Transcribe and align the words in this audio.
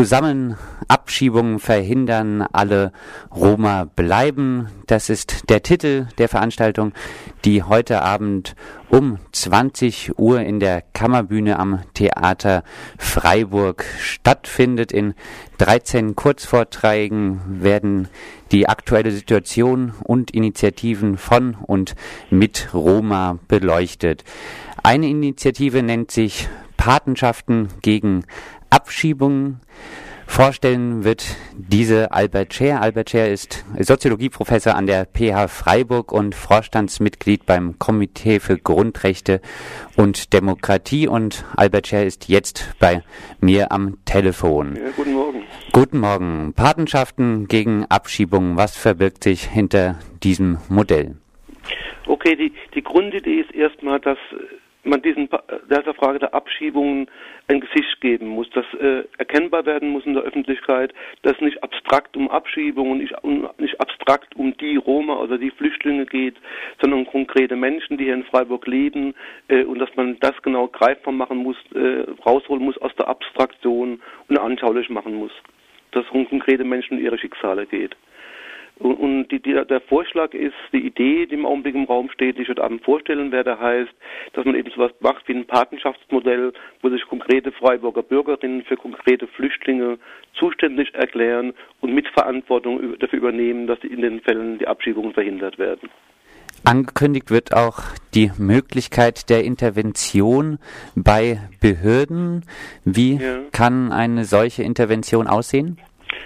Zusammen 0.00 0.56
Abschiebungen 0.88 1.58
verhindern, 1.58 2.40
alle 2.40 2.90
Roma 3.36 3.84
bleiben. 3.84 4.68
Das 4.86 5.10
ist 5.10 5.50
der 5.50 5.62
Titel 5.62 6.06
der 6.16 6.30
Veranstaltung, 6.30 6.94
die 7.44 7.64
heute 7.64 8.00
Abend 8.00 8.56
um 8.88 9.18
20 9.32 10.18
Uhr 10.18 10.40
in 10.40 10.58
der 10.58 10.80
Kammerbühne 10.80 11.58
am 11.58 11.82
Theater 11.92 12.64
Freiburg 12.96 13.84
stattfindet. 13.98 14.90
In 14.90 15.12
13 15.58 16.16
Kurzvorträgen 16.16 17.62
werden 17.62 18.08
die 18.52 18.70
aktuelle 18.70 19.10
Situation 19.10 19.92
und 20.02 20.30
Initiativen 20.30 21.18
von 21.18 21.58
und 21.66 21.94
mit 22.30 22.70
Roma 22.72 23.38
beleuchtet. 23.48 24.24
Eine 24.82 25.10
Initiative 25.10 25.82
nennt 25.82 26.10
sich 26.10 26.48
Patenschaften 26.80 27.68
gegen 27.82 28.24
Abschiebungen. 28.70 29.60
Vorstellen 30.26 31.04
wird 31.04 31.36
diese 31.54 32.10
Albert 32.10 32.54
Scher. 32.54 32.80
Albert 32.80 33.10
Scher 33.10 33.30
ist 33.30 33.66
Soziologieprofessor 33.78 34.74
an 34.74 34.86
der 34.86 35.04
PH 35.04 35.48
Freiburg 35.48 36.10
und 36.10 36.34
Vorstandsmitglied 36.34 37.44
beim 37.44 37.78
Komitee 37.78 38.40
für 38.40 38.56
Grundrechte 38.56 39.42
und 39.98 40.32
Demokratie. 40.32 41.06
Und 41.06 41.44
Albert 41.54 41.88
Scher 41.88 42.06
ist 42.06 42.30
jetzt 42.30 42.74
bei 42.78 43.02
mir 43.40 43.72
am 43.72 43.98
Telefon. 44.06 44.76
Ja, 44.76 44.90
guten 44.96 45.12
Morgen. 45.12 45.42
Guten 45.72 45.98
Morgen. 45.98 46.54
Patenschaften 46.54 47.46
gegen 47.46 47.84
Abschiebungen. 47.90 48.56
Was 48.56 48.74
verbirgt 48.74 49.22
sich 49.22 49.42
hinter 49.42 49.98
diesem 50.22 50.56
Modell? 50.70 51.16
Okay, 52.06 52.36
die, 52.36 52.54
die 52.74 52.82
Grundidee 52.82 53.40
ist 53.40 53.54
erstmal, 53.54 54.00
dass 54.00 54.18
man 54.84 55.02
diesen 55.02 55.28
dieser 55.70 55.94
Frage 55.94 56.18
der 56.18 56.34
Abschiebungen 56.34 57.08
ein 57.48 57.60
Gesicht 57.60 58.00
geben 58.00 58.28
muss, 58.28 58.48
dass 58.50 58.64
äh, 58.80 59.04
erkennbar 59.18 59.66
werden 59.66 59.90
muss 59.90 60.06
in 60.06 60.14
der 60.14 60.22
Öffentlichkeit, 60.22 60.92
dass 61.22 61.40
nicht 61.40 61.62
abstrakt 61.62 62.16
um 62.16 62.30
Abschiebungen, 62.30 62.98
nicht, 62.98 63.14
um, 63.22 63.48
nicht 63.58 63.80
abstrakt 63.80 64.36
um 64.36 64.56
die 64.56 64.76
Roma 64.76 65.16
oder 65.16 65.38
die 65.38 65.50
Flüchtlinge 65.50 66.06
geht, 66.06 66.36
sondern 66.80 67.00
um 67.00 67.06
konkrete 67.06 67.56
Menschen, 67.56 67.98
die 67.98 68.04
hier 68.04 68.14
in 68.14 68.24
Freiburg 68.24 68.66
leben 68.66 69.14
äh, 69.48 69.64
und 69.64 69.78
dass 69.78 69.94
man 69.96 70.18
das 70.20 70.40
genau 70.42 70.68
greifbar 70.68 71.12
machen 71.12 71.38
muss, 71.38 71.56
äh, 71.74 72.04
rausholen 72.24 72.64
muss 72.64 72.78
aus 72.78 72.94
der 72.96 73.08
Abstraktion 73.08 74.00
und 74.28 74.38
anschaulich 74.38 74.88
machen 74.88 75.14
muss, 75.14 75.32
dass 75.92 76.04
es 76.04 76.10
um 76.10 76.28
konkrete 76.28 76.64
Menschen 76.64 76.98
und 76.98 77.04
ihre 77.04 77.18
Schicksale 77.18 77.66
geht. 77.66 77.96
Und 78.80 79.28
die, 79.28 79.40
die, 79.40 79.52
der 79.52 79.80
Vorschlag 79.82 80.32
ist, 80.32 80.54
die 80.72 80.86
Idee, 80.86 81.26
die 81.26 81.34
im 81.34 81.44
Augenblick 81.44 81.74
im 81.74 81.84
Raum 81.84 82.08
steht, 82.10 82.38
die 82.38 82.42
ich 82.42 82.48
heute 82.48 82.64
Abend 82.64 82.82
vorstellen 82.82 83.30
werde, 83.30 83.60
heißt, 83.60 83.92
dass 84.32 84.46
man 84.46 84.54
eben 84.54 84.70
sowas 84.70 84.90
macht 85.00 85.28
wie 85.28 85.34
ein 85.34 85.46
Patenschaftsmodell, 85.46 86.54
wo 86.80 86.88
sich 86.88 87.02
konkrete 87.06 87.52
Freiburger 87.52 88.02
Bürgerinnen 88.02 88.62
für 88.62 88.78
konkrete 88.78 89.26
Flüchtlinge 89.26 89.98
zuständig 90.32 90.94
erklären 90.94 91.52
und 91.82 91.92
Mitverantwortung 91.92 92.98
dafür 92.98 93.18
übernehmen, 93.18 93.66
dass 93.66 93.78
in 93.80 94.00
den 94.00 94.22
Fällen 94.22 94.58
die 94.58 94.66
Abschiebungen 94.66 95.12
verhindert 95.12 95.58
werden. 95.58 95.90
Angekündigt 96.64 97.30
wird 97.30 97.54
auch 97.54 97.80
die 98.14 98.32
Möglichkeit 98.38 99.28
der 99.28 99.44
Intervention 99.44 100.58
bei 100.94 101.38
Behörden. 101.60 102.44
Wie 102.84 103.16
ja. 103.16 103.40
kann 103.52 103.92
eine 103.92 104.24
solche 104.24 104.62
Intervention 104.62 105.26
aussehen? 105.26 105.78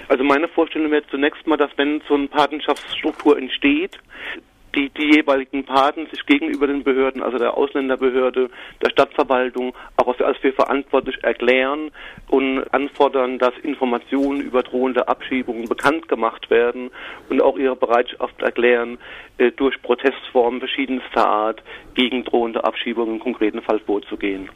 Also 0.08 0.24
meine 0.24 0.48
Vorstellung 0.48 0.90
wäre 0.90 1.06
zunächst 1.10 1.46
mal, 1.46 1.56
dass 1.56 1.70
wenn 1.76 2.02
so 2.08 2.14
eine 2.14 2.28
Patenschaftsstruktur 2.28 3.38
entsteht, 3.38 3.98
die, 4.74 4.90
die 4.90 5.14
jeweiligen 5.14 5.64
Paten 5.64 6.06
sich 6.06 6.24
gegenüber 6.26 6.66
den 6.66 6.82
Behörden, 6.82 7.22
also 7.22 7.38
der 7.38 7.56
Ausländerbehörde, 7.56 8.50
der 8.82 8.90
Stadtverwaltung, 8.90 9.74
auch 9.96 10.18
als 10.20 10.38
für 10.38 10.52
verantwortlich 10.52 11.22
erklären 11.22 11.90
und 12.28 12.64
anfordern, 12.72 13.38
dass 13.38 13.56
Informationen 13.62 14.40
über 14.40 14.62
drohende 14.62 15.08
Abschiebungen 15.08 15.68
bekannt 15.68 16.08
gemacht 16.08 16.50
werden 16.50 16.90
und 17.28 17.40
auch 17.40 17.56
ihre 17.56 17.76
Bereitschaft 17.76 18.42
erklären, 18.42 18.98
äh, 19.38 19.50
durch 19.52 19.80
Protestformen 19.82 20.60
verschiedenster 20.60 21.26
Art 21.26 21.62
gegen 21.94 22.24
drohende 22.24 22.64
Abschiebungen 22.64 23.14
im 23.14 23.20
konkreten 23.20 23.62
Fall 23.62 23.78
vorzugehen. 23.80 24.48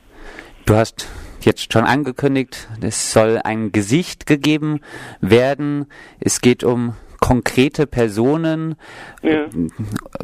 Du 0.67 0.75
hast 0.75 1.09
jetzt 1.45 1.73
schon 1.73 1.85
angekündigt, 1.85 2.69
es 2.81 3.13
soll 3.13 3.41
ein 3.43 3.73
Gesicht 3.73 4.27
gegeben 4.27 4.81
werden. 5.21 5.87
Es 6.21 6.41
geht 6.41 6.65
um 6.65 6.95
konkrete 7.21 7.87
Personen, 7.87 8.77
ja. 9.23 9.47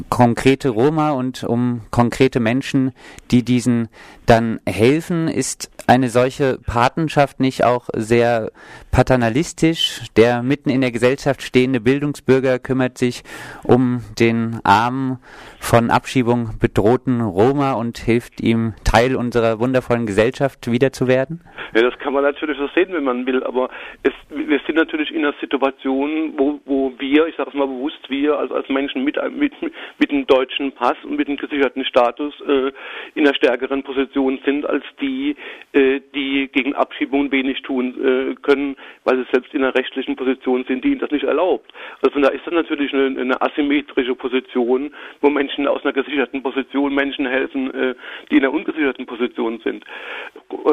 konkrete 0.09 0.69
Roma 0.69 1.11
und 1.11 1.43
um 1.43 1.81
konkrete 1.91 2.39
Menschen, 2.39 2.93
die 3.31 3.43
diesen 3.43 3.89
dann 4.25 4.59
helfen. 4.67 5.27
Ist 5.27 5.71
eine 5.87 6.09
solche 6.09 6.57
Patenschaft 6.65 7.39
nicht 7.39 7.63
auch 7.63 7.89
sehr 7.93 8.51
paternalistisch? 8.91 10.01
Der 10.17 10.43
mitten 10.43 10.69
in 10.69 10.81
der 10.81 10.91
Gesellschaft 10.91 11.41
stehende 11.41 11.79
Bildungsbürger 11.79 12.59
kümmert 12.59 12.97
sich 12.97 13.23
um 13.63 14.01
den 14.19 14.59
armen, 14.63 15.19
von 15.59 15.89
Abschiebung 15.89 16.51
bedrohten 16.59 17.21
Roma 17.21 17.73
und 17.73 17.97
hilft 17.97 18.41
ihm, 18.41 18.73
Teil 18.83 19.15
unserer 19.15 19.59
wundervollen 19.59 20.05
Gesellschaft 20.05 20.71
wieder 20.71 20.91
zu 20.91 21.07
werden? 21.07 21.41
Ja, 21.73 21.81
das 21.81 21.97
kann 21.99 22.13
man 22.13 22.23
natürlich 22.23 22.57
so 22.57 22.67
sehen, 22.73 22.93
wenn 22.93 23.03
man 23.03 23.25
will, 23.25 23.43
aber 23.43 23.69
es, 24.03 24.13
wir 24.29 24.59
sind 24.65 24.75
natürlich 24.75 25.11
in 25.11 25.25
einer 25.25 25.35
Situation, 25.41 26.33
wo, 26.37 26.59
wo 26.65 26.93
wir, 26.99 27.27
ich 27.27 27.35
sage 27.35 27.49
es 27.49 27.55
mal 27.55 27.67
bewusst, 27.67 27.99
wir 28.09 28.37
als, 28.37 28.51
als 28.51 28.69
Menschen 28.69 29.03
mit, 29.03 29.17
mit, 29.31 29.53
mit 29.61 30.11
dem 30.11 30.25
deutschen 30.27 30.71
Pass 30.71 30.95
und 31.03 31.17
mit 31.17 31.27
dem 31.27 31.37
gesicherten 31.37 31.83
Status 31.83 32.33
äh, 32.47 32.71
in 33.15 33.25
einer 33.25 33.35
stärkeren 33.35 33.81
Position 33.81 34.39
sind 34.45 34.65
als 34.65 34.83
die, 35.01 35.35
äh, 35.71 36.01
die 36.13 36.49
gegen 36.51 36.75
Abschiebungen 36.75 37.31
wenig 37.31 37.61
tun 37.63 37.95
äh, 38.03 38.35
können, 38.41 38.75
weil 39.05 39.17
sie 39.17 39.25
selbst 39.31 39.53
in 39.53 39.63
einer 39.63 39.73
rechtlichen 39.73 40.15
Position 40.15 40.65
sind, 40.67 40.83
die 40.83 40.89
ihnen 40.89 40.99
das 40.99 41.11
nicht 41.11 41.23
erlaubt. 41.23 41.71
Also 42.01 42.19
da 42.19 42.27
ist 42.27 42.45
das 42.45 42.53
natürlich 42.53 42.93
eine, 42.93 43.19
eine 43.19 43.41
asymmetrische 43.41 44.15
Position, 44.15 44.93
wo 45.21 45.29
Menschen 45.29 45.67
aus 45.67 45.83
einer 45.83 45.93
gesicherten 45.93 46.43
Position 46.43 46.93
Menschen 46.93 47.25
helfen, 47.25 47.73
äh, 47.73 47.95
die 48.29 48.37
in 48.37 48.43
einer 48.43 48.53
ungesicherten 48.53 49.05
Position 49.05 49.59
sind. 49.63 49.85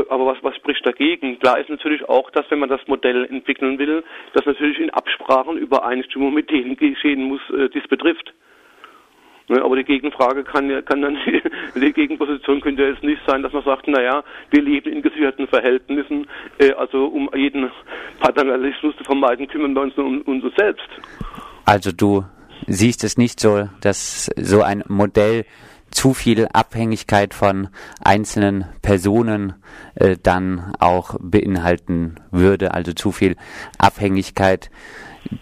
Aber 0.09 0.27
was, 0.27 0.39
was 0.43 0.57
spricht 0.57 0.85
dagegen? 0.85 1.39
Klar 1.39 1.61
ist 1.61 1.71
natürlich 1.71 2.09
auch, 2.09 2.31
dass 2.31 2.51
wenn 2.51 2.59
man 2.59 2.69
das 2.69 2.87
Modell 2.89 3.25
entwickeln 3.27 3.79
will, 3.79 4.03
das 4.35 4.47
natürlich 4.47 4.81
in 4.81 4.91
Absprachen 4.91 5.57
Übereinstimmung 5.57 6.35
mit 6.35 6.51
denen 6.51 6.77
geschehen 6.77 7.23
muss, 7.23 7.41
äh, 7.51 7.69
die 7.69 7.79
es 7.79 7.89
betrifft. 7.89 8.35
Ne, 9.49 9.63
aber 9.63 9.77
die 9.77 9.85
Gegenfrage 9.85 10.45
kann 10.45 10.71
ja, 10.71 10.83
kann 10.83 11.03
dann, 11.03 11.17
die 11.75 11.93
Gegenposition 11.93 12.61
könnte 12.61 12.85
jetzt 12.85 13.03
nicht 13.03 13.21
sein, 13.27 13.43
dass 13.43 13.53
man 13.53 13.65
sagt, 13.65 13.89
naja, 13.89 14.23
wir 14.51 14.63
leben 14.63 14.93
in 14.93 15.03
gesicherten 15.03 15.47
Verhältnissen, 15.49 16.27
äh, 16.59 16.73
also 16.73 17.07
um 17.07 17.29
jeden 17.35 17.71
Paternalismus 18.21 18.97
zu 18.97 19.05
vermeiden, 19.05 19.49
kümmern 19.49 19.75
wir 19.75 19.83
uns 19.83 19.97
um, 19.99 20.23
uns 20.23 20.45
selbst. 20.57 20.89
Also 21.65 21.93
du 21.93 22.25
siehst 22.67 23.05
es 23.05 23.19
nicht 23.19 23.41
so, 23.41 23.69
dass 23.81 24.31
so 24.37 24.63
ein 24.63 24.85
Modell 24.89 25.45
zu 25.91 26.15
viel 26.15 26.49
Abhängigkeit 26.53 27.35
von 27.35 27.69
einzelnen 28.03 28.65
Personen 28.81 29.55
äh, 29.95 30.17
dann 30.21 30.73
auch 30.81 31.17
beinhalten 31.21 32.17
würde, 32.31 32.75
also 32.75 32.93
zu 32.93 33.13
viel 33.13 33.37
Abhängigkeit 33.79 34.71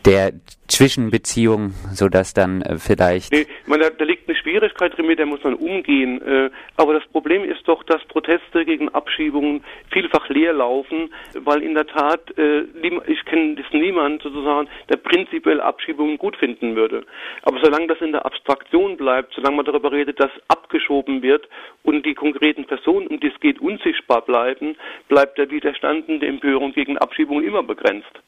der 0.04 0.32
Zwischenbeziehung, 0.68 1.72
so 1.92 2.08
dass 2.08 2.32
dann 2.32 2.62
äh, 2.62 2.78
vielleicht. 2.78 3.32
Nee, 3.32 3.46
man, 3.66 3.80
da, 3.80 3.90
da, 3.90 4.04
liegt 4.04 4.28
eine 4.28 4.38
Schwierigkeit 4.38 4.96
drin, 4.96 5.06
mit 5.06 5.18
der 5.18 5.26
muss 5.26 5.42
man 5.42 5.54
umgehen. 5.54 6.22
Äh, 6.22 6.50
aber 6.76 6.94
das 6.94 7.06
Problem 7.08 7.44
ist 7.44 7.66
doch, 7.66 7.82
dass 7.84 8.04
Proteste 8.04 8.64
gegen 8.64 8.88
Abschiebungen 8.90 9.64
vielfach 9.90 10.28
leer 10.28 10.52
laufen, 10.52 11.12
weil 11.34 11.62
in 11.62 11.74
der 11.74 11.86
Tat, 11.86 12.36
äh, 12.38 12.62
ich 13.06 13.24
kenne 13.24 13.56
das 13.56 13.66
niemand 13.72 14.22
sozusagen, 14.22 14.68
der 14.88 14.96
prinzipiell 14.96 15.60
Abschiebungen 15.60 16.18
gut 16.18 16.36
finden 16.36 16.76
würde. 16.76 17.04
Aber 17.42 17.58
solange 17.62 17.88
das 17.88 18.00
in 18.00 18.12
der 18.12 18.24
Abstraktion 18.24 18.96
bleibt, 18.96 19.34
solange 19.34 19.56
man 19.56 19.66
darüber 19.66 19.90
redet, 19.90 20.20
dass 20.20 20.30
abgeschoben 20.48 21.22
wird 21.22 21.48
und 21.82 22.06
die 22.06 22.14
konkreten 22.14 22.64
Personen, 22.64 23.08
um 23.08 23.18
die 23.18 23.28
es 23.28 23.40
geht, 23.40 23.60
unsichtbar 23.60 24.22
bleiben, 24.22 24.76
bleibt 25.08 25.36
der 25.36 25.50
Widerstand 25.50 26.08
und 26.08 26.20
die 26.20 26.26
Empörung 26.26 26.72
gegen 26.72 26.96
Abschiebungen 26.96 27.44
immer 27.44 27.62
begrenzt. 27.62 28.20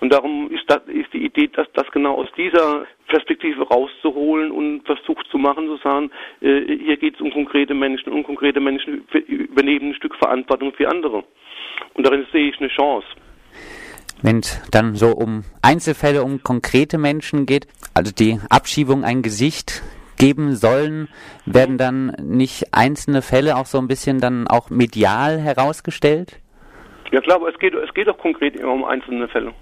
Und 0.00 0.12
darum 0.12 0.50
ist, 0.50 0.64
das, 0.68 0.82
ist 0.88 1.12
die 1.12 1.24
Idee, 1.24 1.48
dass 1.48 1.66
das 1.72 1.90
genau 1.90 2.16
aus 2.16 2.28
dieser 2.36 2.86
Perspektive 3.08 3.66
rauszuholen 3.66 4.50
und 4.50 4.84
versucht 4.84 5.26
zu 5.30 5.38
machen, 5.38 5.66
zu 5.66 5.78
sagen, 5.78 6.10
äh, 6.40 6.60
hier 6.66 6.96
geht 6.96 7.14
es 7.14 7.20
um 7.20 7.30
konkrete 7.30 7.72
Menschen 7.72 8.12
und 8.12 8.24
konkrete 8.24 8.60
Menschen 8.60 9.06
übernehmen 9.26 9.90
ein 9.90 9.94
Stück 9.94 10.14
Verantwortung 10.16 10.72
für 10.74 10.88
andere. 10.88 11.24
Und 11.94 12.06
darin 12.06 12.26
sehe 12.32 12.50
ich 12.50 12.58
eine 12.58 12.68
Chance. 12.68 13.06
Wenn 14.22 14.38
es 14.38 14.62
dann 14.70 14.94
so 14.94 15.08
um 15.08 15.44
Einzelfälle, 15.62 16.22
um 16.22 16.42
konkrete 16.42 16.98
Menschen 16.98 17.46
geht, 17.46 17.66
also 17.94 18.12
die 18.12 18.38
Abschiebung 18.50 19.04
ein 19.04 19.22
Gesicht 19.22 19.82
geben 20.18 20.54
sollen, 20.54 21.08
werden 21.44 21.76
dann 21.78 22.16
nicht 22.22 22.72
einzelne 22.72 23.22
Fälle 23.22 23.56
auch 23.56 23.66
so 23.66 23.78
ein 23.78 23.88
bisschen 23.88 24.18
dann 24.18 24.48
auch 24.48 24.70
medial 24.70 25.38
herausgestellt? 25.38 26.40
Ja 27.12 27.20
klar, 27.20 27.36
aber 27.36 27.50
es 27.50 27.58
geht, 27.58 27.74
es 27.74 27.92
geht 27.94 28.08
auch 28.08 28.18
konkret 28.18 28.56
immer 28.56 28.72
um 28.72 28.84
einzelne 28.84 29.28
Fälle. 29.28 29.52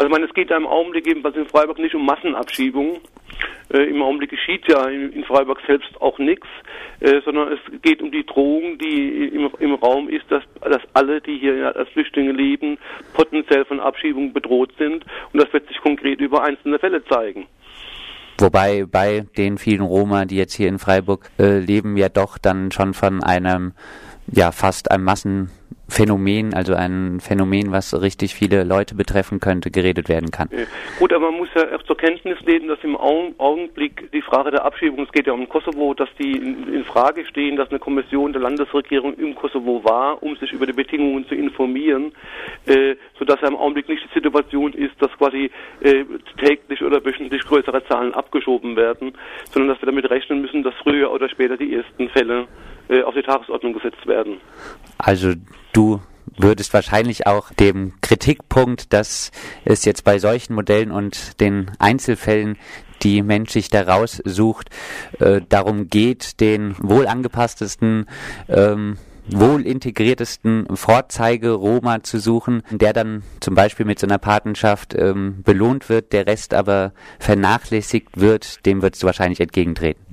Also 0.00 0.08
ich 0.08 0.12
meine, 0.12 0.28
es 0.28 0.32
geht 0.34 0.48
ja 0.48 0.56
im 0.56 0.66
Augenblick 0.66 1.06
ebenfalls 1.06 1.36
in 1.36 1.44
Freiburg 1.44 1.78
nicht 1.78 1.94
um 1.94 2.06
Massenabschiebungen. 2.06 3.00
Äh, 3.70 3.82
Im 3.82 4.00
Augenblick 4.00 4.30
geschieht 4.30 4.66
ja 4.66 4.88
in, 4.88 5.12
in 5.12 5.24
Freiburg 5.24 5.60
selbst 5.66 5.90
auch 6.00 6.18
nichts, 6.18 6.46
äh, 7.00 7.20
sondern 7.22 7.52
es 7.52 7.82
geht 7.82 8.00
um 8.00 8.10
die 8.10 8.24
Drohung, 8.24 8.78
die 8.78 9.26
im, 9.26 9.50
im 9.58 9.74
Raum 9.74 10.08
ist, 10.08 10.24
dass, 10.30 10.42
dass 10.62 10.80
alle, 10.94 11.20
die 11.20 11.36
hier 11.36 11.76
als 11.76 11.90
Flüchtlinge 11.90 12.32
leben, 12.32 12.78
potenziell 13.12 13.66
von 13.66 13.78
Abschiebungen 13.78 14.32
bedroht 14.32 14.72
sind. 14.78 15.04
Und 15.34 15.42
das 15.42 15.52
wird 15.52 15.68
sich 15.68 15.76
konkret 15.82 16.18
über 16.22 16.44
einzelne 16.44 16.78
Fälle 16.78 17.04
zeigen. 17.04 17.46
Wobei 18.38 18.86
bei 18.90 19.26
den 19.36 19.58
vielen 19.58 19.82
Roma, 19.82 20.24
die 20.24 20.36
jetzt 20.36 20.54
hier 20.54 20.68
in 20.68 20.78
Freiburg 20.78 21.28
äh, 21.38 21.58
leben, 21.58 21.98
ja 21.98 22.08
doch 22.08 22.38
dann 22.38 22.72
schon 22.72 22.94
von 22.94 23.22
einem, 23.22 23.74
ja, 24.32 24.50
fast 24.50 24.90
einem 24.90 25.04
Massen 25.04 25.50
Phänomen, 25.90 26.54
also 26.54 26.74
ein 26.74 27.20
Phänomen, 27.20 27.72
was 27.72 28.00
richtig 28.00 28.34
viele 28.34 28.64
Leute 28.64 28.94
betreffen 28.94 29.40
könnte, 29.40 29.70
geredet 29.70 30.08
werden 30.08 30.30
kann. 30.30 30.48
Gut, 30.98 31.12
aber 31.12 31.30
man 31.30 31.40
muss 31.40 31.48
ja 31.54 31.76
auch 31.76 31.82
zur 31.82 31.96
Kenntnis 31.96 32.38
nehmen, 32.46 32.68
dass 32.68 32.78
im 32.82 32.96
Augenblick 32.96 34.10
die 34.12 34.22
Frage 34.22 34.50
der 34.50 34.64
Abschiebung, 34.64 35.04
es 35.04 35.12
geht 35.12 35.26
ja 35.26 35.32
um 35.32 35.48
Kosovo, 35.48 35.94
dass 35.94 36.08
die 36.18 36.32
in, 36.32 36.84
Frage 36.84 37.24
stehen, 37.26 37.56
dass 37.56 37.70
eine 37.70 37.78
Kommission 37.78 38.32
der 38.32 38.42
Landesregierung 38.42 39.14
im 39.14 39.34
Kosovo 39.34 39.84
war, 39.84 40.22
um 40.22 40.36
sich 40.36 40.52
über 40.52 40.66
die 40.66 40.72
Bedingungen 40.72 41.26
zu 41.28 41.34
informieren, 41.34 42.12
äh, 42.66 42.96
sodass 43.18 43.40
ja 43.40 43.48
im 43.48 43.56
Augenblick 43.56 43.88
nicht 43.88 44.02
die 44.04 44.14
Situation 44.14 44.72
ist, 44.72 44.94
dass 45.00 45.10
quasi 45.18 45.50
äh, 45.82 46.04
täglich 46.42 46.82
oder 46.82 47.04
wöchentlich 47.04 47.42
größere 47.42 47.84
Zahlen 47.86 48.14
abgeschoben 48.14 48.76
werden, 48.76 49.12
sondern 49.50 49.68
dass 49.68 49.82
wir 49.82 49.86
damit 49.86 50.10
rechnen 50.10 50.40
müssen, 50.40 50.62
dass 50.62 50.74
früher 50.82 51.12
oder 51.12 51.28
später 51.28 51.56
die 51.56 51.74
ersten 51.74 52.08
Fälle 52.08 52.46
äh, 52.88 53.02
auf 53.02 53.14
die 53.14 53.22
Tagesordnung 53.22 53.72
gesetzt 53.72 54.06
werden. 54.06 54.40
Also 54.98 55.32
du 55.72 56.00
würdest 56.36 56.72
wahrscheinlich 56.74 57.26
auch 57.26 57.52
dem 57.52 57.94
Kritikpunkt, 58.00 58.92
dass 58.92 59.30
es 59.64 59.84
jetzt 59.84 60.04
bei 60.04 60.18
solchen 60.18 60.54
Modellen 60.54 60.90
und 60.90 61.40
den 61.40 61.70
Einzelfällen, 61.78 62.56
die 63.02 63.22
Mensch 63.22 63.50
sich 63.50 63.70
da 63.70 63.82
raussucht, 63.82 64.68
äh, 65.18 65.40
darum 65.48 65.88
geht, 65.88 66.40
den 66.40 66.76
wohl 66.78 67.06
angepasstesten 67.06 68.06
ähm, 68.48 68.98
wohl 69.32 69.66
integriertesten 69.66 70.66
Vorzeige-Roma 70.74 72.02
zu 72.02 72.18
suchen, 72.18 72.62
der 72.70 72.92
dann 72.92 73.22
zum 73.40 73.54
Beispiel 73.54 73.86
mit 73.86 73.98
so 73.98 74.06
einer 74.06 74.18
Patenschaft 74.18 74.94
ähm, 74.94 75.42
belohnt 75.44 75.88
wird, 75.88 76.12
der 76.12 76.26
Rest 76.26 76.52
aber 76.52 76.92
vernachlässigt 77.18 78.20
wird, 78.20 78.66
dem 78.66 78.82
würdest 78.82 79.02
du 79.02 79.06
wahrscheinlich 79.06 79.40
entgegentreten. 79.40 80.04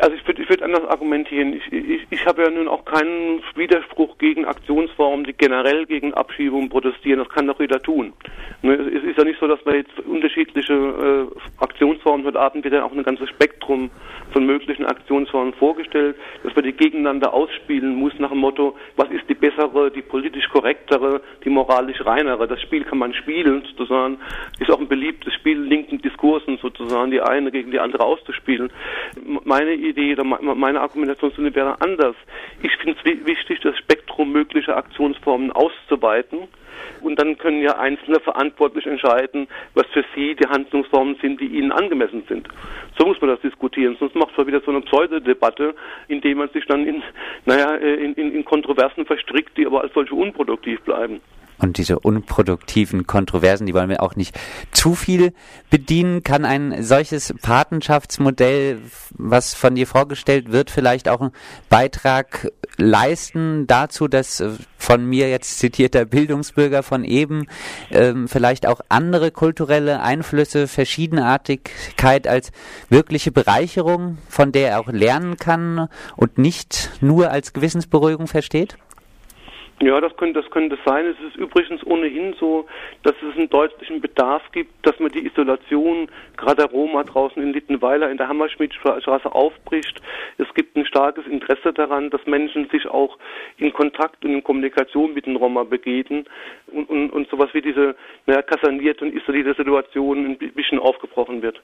Also 0.00 0.14
ich 0.14 0.22
ich 0.48 0.50
würd 0.50 0.62
anders 0.62 0.88
argumentieren. 0.88 1.52
Ich, 1.52 1.70
ich, 1.70 2.06
ich 2.08 2.26
habe 2.26 2.42
ja 2.42 2.50
nun 2.50 2.68
auch 2.68 2.84
keinen 2.86 3.42
Widerspruch 3.54 4.16
gegen 4.16 4.46
Aktionsformen, 4.46 5.26
die 5.26 5.34
generell 5.34 5.84
gegen 5.84 6.14
Abschiebungen 6.14 6.70
protestieren. 6.70 7.18
Das 7.18 7.28
kann 7.28 7.46
doch 7.46 7.60
jeder 7.60 7.82
tun. 7.82 8.14
Ne, 8.62 8.72
es 8.72 9.04
ist 9.04 9.18
ja 9.18 9.24
nicht 9.24 9.38
so, 9.38 9.46
dass 9.46 9.64
wir 9.66 9.76
jetzt 9.76 9.98
unterschiedliche 10.06 10.72
äh, 10.72 11.62
Aktionsformen 11.62 12.24
heute 12.26 12.40
Abend 12.40 12.64
wieder 12.64 12.82
auch 12.82 12.92
ein 12.92 13.02
ganzes 13.02 13.28
Spektrum 13.28 13.90
von 14.32 14.46
möglichen 14.46 14.86
Aktionsformen 14.86 15.52
vorgestellt, 15.52 16.16
dass 16.42 16.56
wir 16.56 16.62
die 16.62 16.72
gegeneinander 16.72 17.34
ausspielen 17.34 17.94
muss 17.94 18.12
nach 18.18 18.30
dem 18.30 18.38
Motto, 18.38 18.74
was 18.96 19.10
ist 19.10 19.28
die 19.28 19.34
bessere, 19.34 19.90
die 19.90 20.02
politisch 20.02 20.48
korrektere, 20.48 21.20
die 21.44 21.50
moralisch 21.50 22.04
reinere. 22.04 22.48
Das 22.48 22.60
Spiel 22.62 22.84
kann 22.84 22.98
man 22.98 23.12
spielen 23.12 23.64
sozusagen. 23.70 24.18
Ist 24.60 24.70
auch 24.70 24.80
ein 24.80 24.88
beliebtes 24.88 25.34
Spiel, 25.34 25.60
linken 25.60 26.00
Diskursen 26.00 26.58
sozusagen, 26.58 27.10
die 27.10 27.20
eine 27.20 27.50
gegen 27.50 27.70
die 27.70 27.80
andere 27.80 28.04
auszuspielen. 28.04 28.70
Meine 29.44 29.74
Idee 29.74 30.14
oder 30.14 30.37
meine 30.40 30.80
Argumentation 30.80 31.54
wäre 31.54 31.80
anders. 31.80 32.16
Ich 32.62 32.74
finde 32.76 32.96
es 32.98 33.26
wichtig, 33.26 33.60
das 33.60 33.76
Spektrum 33.78 34.32
möglicher 34.32 34.76
Aktionsformen 34.76 35.52
auszuweiten 35.52 36.48
und 37.00 37.18
dann 37.18 37.38
können 37.38 37.62
ja 37.62 37.78
Einzelne 37.78 38.20
verantwortlich 38.20 38.86
entscheiden, 38.86 39.48
was 39.74 39.86
für 39.88 40.04
sie 40.14 40.34
die 40.34 40.48
Handlungsformen 40.48 41.16
sind, 41.20 41.40
die 41.40 41.46
ihnen 41.46 41.72
angemessen 41.72 42.24
sind. 42.28 42.48
So 42.98 43.06
muss 43.06 43.20
man 43.20 43.30
das 43.30 43.40
diskutieren. 43.40 43.96
Sonst 43.98 44.14
macht 44.14 44.36
man 44.36 44.46
wieder 44.46 44.60
so 44.60 44.70
eine 44.70 44.80
Pseudodebatte, 44.82 45.74
indem 46.08 46.38
man 46.38 46.48
sich 46.50 46.66
dann 46.66 46.86
in, 46.86 47.02
naja, 47.44 47.76
äh, 47.76 47.94
in, 47.94 48.14
in, 48.14 48.34
in 48.34 48.44
Kontroversen 48.44 49.06
verstrickt, 49.06 49.56
die 49.56 49.66
aber 49.66 49.82
als 49.82 49.92
solche 49.94 50.14
unproduktiv 50.14 50.80
bleiben. 50.82 51.20
Und 51.58 51.78
diese 51.78 51.98
unproduktiven 51.98 53.06
Kontroversen, 53.06 53.66
die 53.66 53.74
wollen 53.74 53.88
wir 53.88 54.02
auch 54.02 54.14
nicht 54.14 54.38
zu 54.70 54.94
viel 54.94 55.32
bedienen. 55.70 56.22
Kann 56.22 56.44
ein 56.44 56.82
solches 56.82 57.34
Patenschaftsmodell, 57.42 58.80
was 59.10 59.54
von 59.54 59.74
dir 59.74 59.86
vorgestellt 59.86 60.52
wird, 60.52 60.70
vielleicht 60.70 61.08
auch 61.08 61.20
einen 61.20 61.32
Beitrag 61.68 62.52
leisten 62.76 63.66
dazu, 63.66 64.06
dass 64.06 64.40
äh, 64.40 64.50
von 64.78 65.04
mir 65.04 65.28
jetzt 65.28 65.58
zitierter 65.58 66.04
Bildungsbürger 66.04 66.82
von 66.82 67.04
eben 67.04 67.46
ähm, 67.90 68.28
vielleicht 68.28 68.66
auch 68.66 68.80
andere 68.88 69.32
kulturelle 69.32 70.00
Einflüsse, 70.00 70.68
Verschiedenartigkeit 70.68 72.28
als 72.28 72.52
wirkliche 72.88 73.32
Bereicherung, 73.32 74.18
von 74.28 74.52
der 74.52 74.70
er 74.70 74.80
auch 74.80 74.88
lernen 74.88 75.36
kann 75.36 75.88
und 76.16 76.38
nicht 76.38 76.90
nur 77.00 77.30
als 77.30 77.52
Gewissensberuhigung 77.52 78.28
versteht? 78.28 78.78
Ja, 79.80 80.00
das 80.00 80.16
könnte, 80.16 80.42
das 80.42 80.50
könnte 80.50 80.76
sein. 80.84 81.06
Es 81.06 81.16
ist 81.28 81.36
übrigens 81.36 81.86
ohnehin 81.86 82.34
so, 82.40 82.66
dass 83.04 83.14
es 83.22 83.36
einen 83.36 83.48
deutlichen 83.48 84.00
Bedarf 84.00 84.42
gibt, 84.50 84.84
dass 84.84 84.98
man 84.98 85.12
die 85.12 85.24
Isolation, 85.24 86.10
gerade 86.36 86.62
der 86.62 86.70
Roma 86.70 87.04
draußen 87.04 87.40
in 87.40 87.52
Littenweiler 87.52 88.10
in 88.10 88.16
der 88.16 88.26
Hammerschmidtstraße 88.26 89.32
aufbricht. 89.32 90.02
Es 90.38 90.52
gibt 90.54 90.76
ein 90.76 90.84
starkes 90.84 91.26
Interesse 91.26 91.72
daran, 91.72 92.10
dass 92.10 92.26
Menschen 92.26 92.68
sich 92.70 92.88
auch 92.88 93.18
in 93.58 93.72
Kontakt 93.72 94.24
und 94.24 94.32
in 94.32 94.42
Kommunikation 94.42 95.14
mit 95.14 95.26
den 95.26 95.36
Roma 95.36 95.62
begeben 95.62 96.24
und, 96.72 96.90
und, 96.90 97.10
und 97.10 97.30
sowas 97.30 97.50
wie 97.52 97.62
diese 97.62 97.94
naja, 98.26 98.42
kasernierte 98.42 99.04
und 99.04 99.14
isolierte 99.14 99.54
Situation 99.54 100.26
ein 100.26 100.38
bisschen 100.38 100.80
aufgebrochen 100.80 101.40
wird. 101.40 101.62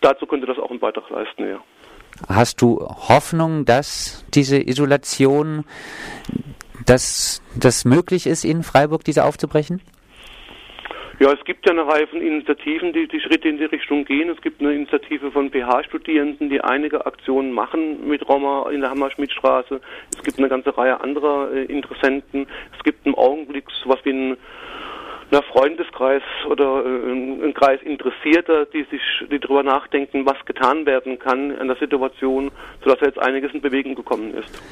Dazu 0.00 0.26
könnte 0.26 0.46
das 0.46 0.58
auch 0.58 0.70
einen 0.70 0.80
Beitrag 0.80 1.08
leisten, 1.10 1.48
ja. 1.48 1.62
Hast 2.28 2.62
du 2.62 2.80
Hoffnung, 2.80 3.64
dass 3.64 4.24
diese 4.34 4.58
Isolation 4.58 5.64
dass 6.88 7.42
das 7.54 7.84
möglich 7.84 8.26
ist, 8.26 8.44
in 8.44 8.62
Freiburg 8.62 9.04
diese 9.04 9.24
aufzubrechen? 9.24 9.80
Ja, 11.20 11.32
es 11.32 11.44
gibt 11.44 11.66
ja 11.66 11.72
eine 11.72 11.84
Reihe 11.84 12.06
von 12.06 12.20
Initiativen, 12.20 12.92
die 12.92 13.08
die 13.08 13.20
Schritte 13.20 13.48
in 13.48 13.58
die 13.58 13.64
Richtung 13.64 14.04
gehen. 14.04 14.30
Es 14.30 14.40
gibt 14.40 14.60
eine 14.60 14.72
Initiative 14.72 15.32
von 15.32 15.50
PH-Studierenden, 15.50 16.48
die 16.48 16.60
einige 16.60 17.06
Aktionen 17.06 17.50
machen 17.50 18.06
mit 18.06 18.28
Roma 18.28 18.70
in 18.70 18.82
der 18.82 18.90
Hammerschmidtstraße. 18.90 19.80
Es 20.16 20.22
gibt 20.22 20.38
eine 20.38 20.48
ganze 20.48 20.78
Reihe 20.78 21.00
anderer 21.00 21.50
äh, 21.52 21.64
Interessenten. 21.64 22.46
Es 22.76 22.84
gibt 22.84 23.04
im 23.04 23.16
Augenblick 23.16 23.64
sowas 23.82 23.98
wie 24.04 24.12
ein 24.12 24.36
na, 25.32 25.42
Freundeskreis 25.42 26.22
oder 26.48 26.84
äh, 26.86 27.10
ein 27.10 27.52
Kreis 27.52 27.82
Interessierter, 27.82 28.66
die 28.66 28.84
sich, 28.84 29.02
die 29.28 29.40
darüber 29.40 29.64
nachdenken, 29.64 30.24
was 30.24 30.36
getan 30.46 30.86
werden 30.86 31.18
kann 31.18 31.50
in 31.50 31.66
der 31.66 31.76
Situation, 31.78 32.52
sodass 32.84 33.00
jetzt 33.00 33.18
einiges 33.18 33.52
in 33.52 33.60
Bewegung 33.60 33.96
gekommen 33.96 34.34
ist. 34.34 34.62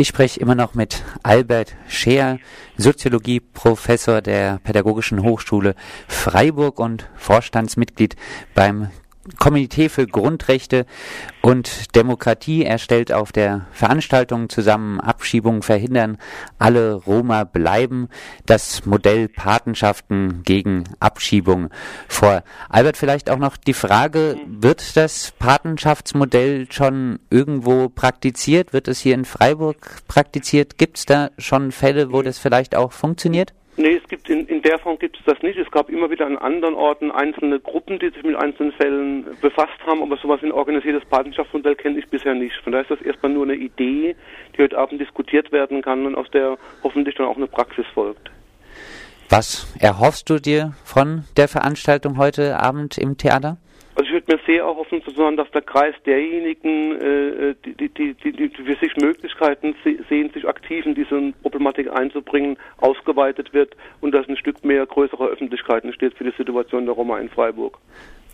Ich 0.00 0.08
spreche 0.08 0.40
immer 0.40 0.54
noch 0.54 0.72
mit 0.72 1.02
Albert 1.22 1.76
Scheer, 1.86 2.38
Soziologieprofessor 2.78 4.22
der 4.22 4.58
Pädagogischen 4.64 5.22
Hochschule 5.22 5.74
Freiburg 6.08 6.80
und 6.80 7.10
Vorstandsmitglied 7.16 8.16
beim 8.54 8.88
Komitee 9.38 9.90
für 9.90 10.06
Grundrechte 10.06 10.86
und 11.42 11.94
Demokratie 11.94 12.64
erstellt 12.64 13.12
auf 13.12 13.32
der 13.32 13.66
Veranstaltung 13.70 14.48
zusammen 14.48 14.98
Abschiebungen 14.98 15.60
verhindern, 15.60 16.16
alle 16.58 16.94
Roma 16.94 17.44
bleiben, 17.44 18.08
das 18.46 18.86
Modell 18.86 19.28
Patenschaften 19.28 20.42
gegen 20.44 20.84
Abschiebung 21.00 21.68
vor. 22.08 22.42
Albert, 22.70 22.96
vielleicht 22.96 23.28
auch 23.28 23.38
noch 23.38 23.58
die 23.58 23.74
Frage, 23.74 24.36
wird 24.46 24.96
das 24.96 25.32
Patenschaftsmodell 25.38 26.72
schon 26.72 27.18
irgendwo 27.28 27.90
praktiziert? 27.90 28.72
Wird 28.72 28.88
es 28.88 29.00
hier 29.00 29.14
in 29.14 29.26
Freiburg 29.26 30.02
praktiziert? 30.08 30.78
Gibt 30.78 30.96
es 30.96 31.04
da 31.04 31.30
schon 31.36 31.72
Fälle, 31.72 32.10
wo 32.10 32.22
das 32.22 32.38
vielleicht 32.38 32.74
auch 32.74 32.92
funktioniert? 32.92 33.52
Nee, 33.76 34.00
es 34.02 34.08
gibt 34.08 34.28
in, 34.28 34.46
in 34.46 34.62
der 34.62 34.78
Form 34.78 34.98
gibt 34.98 35.18
es 35.18 35.24
das 35.24 35.40
nicht. 35.42 35.58
Es 35.58 35.70
gab 35.70 35.88
immer 35.88 36.10
wieder 36.10 36.26
an 36.26 36.36
anderen 36.36 36.74
Orten 36.74 37.10
einzelne 37.10 37.60
Gruppen, 37.60 37.98
die 37.98 38.10
sich 38.10 38.22
mit 38.22 38.36
einzelnen 38.36 38.72
Fällen 38.72 39.24
befasst 39.40 39.78
haben, 39.86 40.02
aber 40.02 40.16
sowas 40.16 40.40
ein 40.42 40.52
organisiertes 40.52 41.08
Patenschaftsmodell 41.08 41.76
kenne 41.76 41.98
ich 41.98 42.08
bisher 42.08 42.34
nicht. 42.34 42.54
Von 42.62 42.72
daher 42.72 42.82
ist 42.82 42.90
das 42.90 43.06
erstmal 43.06 43.32
nur 43.32 43.44
eine 43.44 43.54
Idee, 43.54 44.16
die 44.56 44.62
heute 44.62 44.76
Abend 44.76 45.00
diskutiert 45.00 45.52
werden 45.52 45.82
kann 45.82 46.04
und 46.04 46.14
aus 46.14 46.30
der 46.32 46.58
hoffentlich 46.82 47.14
dann 47.14 47.26
auch 47.26 47.36
eine 47.36 47.46
Praxis 47.46 47.86
folgt. 47.94 48.30
Was 49.28 49.72
erhoffst 49.78 50.28
du 50.28 50.40
dir 50.40 50.74
von 50.84 51.24
der 51.36 51.46
Veranstaltung 51.46 52.18
heute 52.18 52.58
Abend 52.58 52.98
im 52.98 53.16
Theater? 53.16 53.58
Also 53.96 54.06
ich 54.06 54.12
würde 54.12 54.36
mir 54.36 54.40
sehr 54.46 54.62
erhoffen, 54.62 55.02
sozusagen, 55.04 55.36
dass 55.36 55.50
der 55.50 55.62
Kreis 55.62 55.94
derjenigen, 56.06 56.96
äh, 57.00 57.54
die, 57.64 57.88
die, 57.88 58.14
die, 58.14 58.32
die, 58.32 58.48
für 58.48 58.76
sich 58.76 58.96
Möglichkeiten 58.96 59.74
sehen, 60.08 60.30
sich 60.32 60.46
aktiv 60.46 60.86
in 60.86 60.94
diese 60.94 61.32
Problematik 61.42 61.90
einzubringen, 61.92 62.56
ausgeweitet 62.78 63.52
wird 63.52 63.76
und 64.00 64.12
dass 64.12 64.28
ein 64.28 64.36
Stück 64.36 64.64
mehr 64.64 64.86
größere 64.86 65.26
Öffentlichkeit 65.26 65.84
entsteht 65.84 66.14
für 66.14 66.24
die 66.24 66.36
Situation 66.36 66.86
der 66.86 66.94
Roma 66.94 67.18
in 67.18 67.28
Freiburg. 67.28 67.78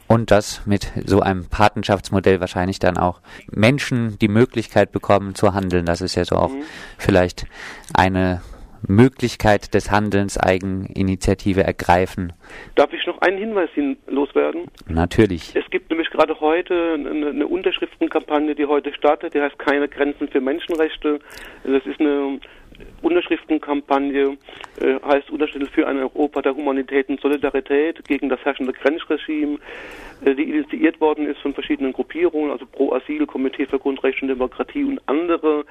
Und 0.09 0.31
dass 0.31 0.65
mit 0.67 0.93
so 1.05 1.21
einem 1.21 1.49
Patenschaftsmodell 1.49 2.41
wahrscheinlich 2.41 2.79
dann 2.79 2.97
auch 2.97 3.21
Menschen 3.51 4.19
die 4.21 4.29
Möglichkeit 4.29 4.93
bekommen 4.93 5.35
zu 5.35 5.53
handeln. 5.53 5.85
Das 5.85 6.01
ist 6.01 6.15
ja 6.15 6.25
so 6.25 6.37
auch 6.37 6.53
mhm. 6.53 6.63
vielleicht 6.97 7.47
eine 7.93 8.41
Möglichkeit 8.87 9.75
des 9.75 9.91
Handelns 9.91 10.39
Eigeninitiative 10.39 11.63
ergreifen. 11.63 12.33
Darf 12.75 12.93
ich 12.93 13.07
noch 13.07 13.21
einen 13.21 13.39
Hinweis 13.39 13.71
hin 13.75 13.97
loswerden? 14.07 14.69
Natürlich. 14.89 15.55
Es 15.55 15.69
gibt 15.71 15.91
nämlich 15.91 16.11
gerade 16.11 16.41
heute 16.41 16.95
eine, 16.95 17.29
eine 17.29 17.47
Unterschriftenkampagne, 17.47 18.55
die 18.55 18.67
heute 18.67 18.93
startet, 18.95 19.35
die 19.35 19.41
heißt 19.41 19.59
Keine 19.59 19.89
Grenzen 19.89 20.29
für 20.29 20.41
Menschenrechte. 20.41 21.19
Das 21.65 21.85
ist 21.87 22.01
eine 22.01 22.39
Unterschriftenkampagne 23.03 24.37
äh, 24.81 24.95
heißt 25.07 25.31
Unterschriften 25.31 25.69
für 25.69 25.87
ein 25.87 25.99
Europa 25.99 26.43
der 26.43 26.55
Humanität 26.55 27.09
und 27.09 27.21
Solidarität 27.21 28.05
gegen 28.07 28.29
das 28.29 28.41
herrschende 28.45 28.73
Grenzregime, 28.73 29.59
äh, 30.25 30.35
die 30.35 30.45
initiiert 30.45 31.01
worden 31.01 31.27
ist 31.27 31.41
von 31.41 31.55
verschiedenen 31.55 31.93
Gruppierungen, 31.93 32.51
also 32.51 32.67
Pro 32.67 32.93
Asyl, 32.93 33.27
Komitee 33.27 33.67
für 33.67 33.79
Grundrechte 33.79 34.23
und 34.23 34.29
Demokratie 34.29 34.85
und 34.85 35.01
andere. 35.07 35.65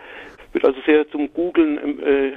Wird 0.54 0.66
also 0.66 0.80
sehr 0.86 1.08
zum 1.10 1.34
Googlen 1.34 1.80
ähm, 1.84 2.36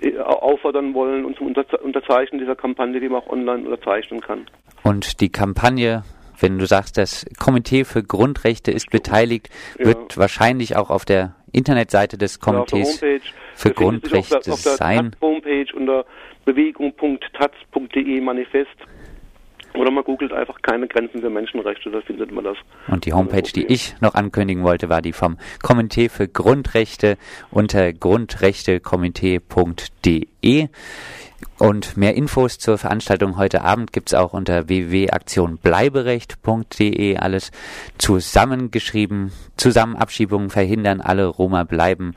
äh, 0.00 0.18
auffordern 0.18 0.94
wollen 0.94 1.24
und 1.24 1.36
zum 1.36 1.48
Unterzeichnen 1.48 2.40
dieser 2.40 2.56
Kampagne, 2.56 2.98
die 2.98 3.08
man 3.08 3.22
auch 3.22 3.28
online 3.28 3.64
unterzeichnen 3.64 4.20
kann. 4.20 4.46
Und 4.82 5.20
die 5.20 5.28
Kampagne 5.28 6.02
wenn 6.42 6.58
du 6.58 6.66
sagst, 6.66 6.98
das 6.98 7.24
Komitee 7.38 7.84
für 7.84 8.02
Grundrechte 8.02 8.70
ist 8.70 8.90
beteiligt, 8.90 9.48
ja. 9.78 9.86
wird 9.86 10.18
wahrscheinlich 10.18 10.76
auch 10.76 10.90
auf 10.90 11.04
der 11.04 11.36
Internetseite 11.52 12.18
des 12.18 12.40
Komitees 12.40 13.00
ja, 13.00 13.08
für 13.54 13.70
Grundrechte 13.70 14.36
auf 14.36 14.44
der, 14.44 14.54
auf 14.54 14.62
der 14.62 14.76
sein. 14.76 15.16
Homepage 15.20 15.66
unter 15.74 16.04
bewegung.taz.de 16.44 18.20
Manifest. 18.20 18.76
Oder 19.74 19.90
man 19.90 20.04
googelt 20.04 20.34
einfach 20.34 20.60
keine 20.60 20.86
Grenzen 20.86 21.22
für 21.22 21.30
Menschenrechte, 21.30 21.90
da 21.90 22.02
findet 22.02 22.30
man 22.30 22.44
das. 22.44 22.58
Und 22.88 23.06
die 23.06 23.14
Homepage, 23.14 23.50
die 23.54 23.64
ich 23.64 23.94
noch 24.02 24.14
ankündigen 24.14 24.64
wollte, 24.64 24.90
war 24.90 25.00
die 25.00 25.14
vom 25.14 25.38
Komitee 25.62 26.10
für 26.10 26.28
Grundrechte 26.28 27.16
unter 27.50 27.90
grundrechtekomitee.de. 27.94 30.68
Und 31.58 31.96
mehr 31.96 32.14
Infos 32.14 32.58
zur 32.58 32.78
Veranstaltung 32.78 33.36
heute 33.36 33.62
Abend 33.62 33.92
gibt 33.92 34.10
es 34.10 34.14
auch 34.14 34.32
unter 34.32 34.68
www.aktionbleiberecht.de. 34.68 37.16
Alles 37.18 37.50
zusammengeschrieben. 37.98 39.32
Zusammenabschiebungen 39.56 40.50
verhindern, 40.50 41.00
alle 41.00 41.26
Roma 41.26 41.64
bleiben. 41.64 42.14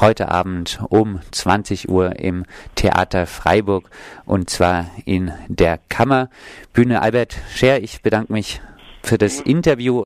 Heute 0.00 0.30
Abend 0.30 0.80
um 0.88 1.20
20 1.30 1.88
Uhr 1.88 2.18
im 2.20 2.44
Theater 2.74 3.26
Freiburg 3.26 3.88
und 4.24 4.50
zwar 4.50 4.86
in 5.04 5.30
der 5.48 5.78
Kammerbühne. 5.88 7.00
Albert 7.02 7.36
Scher, 7.54 7.80
ich 7.82 8.02
bedanke 8.02 8.32
mich 8.32 8.60
für 9.02 9.18
das 9.18 9.40
Interview. 9.40 9.96